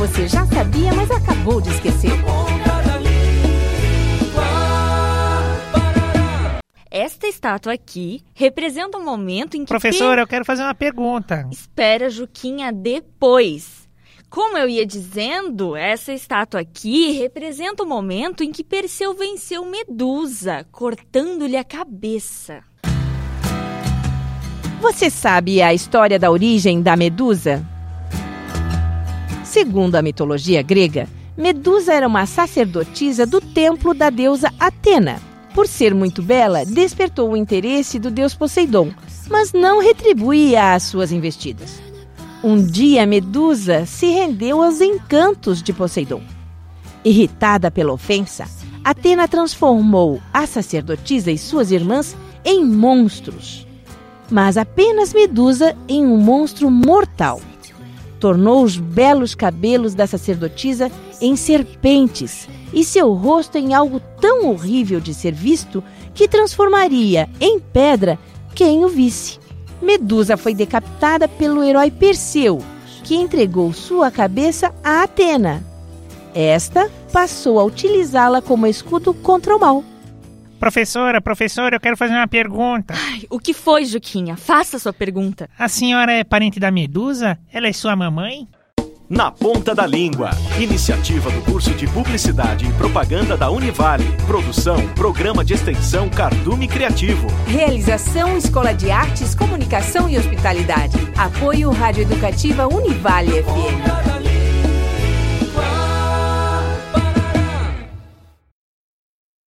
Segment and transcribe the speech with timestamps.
[0.00, 2.10] você já sabia, mas acabou de esquecer.
[6.90, 9.68] Esta estátua aqui representa um momento em que.
[9.68, 11.46] Professora, eu quero fazer uma pergunta.
[11.52, 13.86] Espera, Juquinha, depois.
[14.30, 20.66] Como eu ia dizendo, essa estátua aqui representa o momento em que Perseu venceu Medusa,
[20.72, 22.64] cortando-lhe a cabeça.
[24.80, 27.69] Você sabe a história da origem da Medusa?
[29.50, 35.20] Segundo a mitologia grega, Medusa era uma sacerdotisa do templo da deusa Atena.
[35.52, 38.92] Por ser muito bela, despertou o interesse do deus Poseidon,
[39.28, 41.82] mas não retribuía as suas investidas.
[42.44, 46.22] Um dia, Medusa se rendeu aos encantos de Poseidon.
[47.04, 48.44] Irritada pela ofensa,
[48.84, 53.66] Atena transformou a sacerdotisa e suas irmãs em monstros.
[54.30, 57.40] Mas apenas Medusa em um monstro mortal.
[58.20, 65.00] Tornou os belos cabelos da sacerdotisa em serpentes e seu rosto em algo tão horrível
[65.00, 65.82] de ser visto
[66.14, 68.18] que transformaria em pedra
[68.54, 69.40] quem o visse.
[69.80, 72.58] Medusa foi decapitada pelo herói Perseu,
[73.02, 75.64] que entregou sua cabeça a Atena.
[76.34, 79.82] Esta passou a utilizá-la como escudo contra o mal.
[80.60, 82.92] Professora, professora, eu quero fazer uma pergunta.
[82.94, 84.36] Ai, o que foi, Juquinha?
[84.36, 85.48] Faça sua pergunta.
[85.58, 87.38] A senhora é parente da Medusa?
[87.50, 88.46] Ela é sua mamãe?
[89.08, 90.30] Na Ponta da Língua.
[90.60, 94.04] Iniciativa do curso de Publicidade e Propaganda da Univale.
[94.26, 97.26] Produção, Programa de Extensão Cardume Criativo.
[97.46, 100.96] Realização Escola de Artes, Comunicação e Hospitalidade.
[101.16, 103.99] Apoio Rádio Educativa Univale FM.